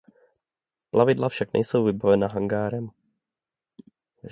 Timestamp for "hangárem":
2.27-2.89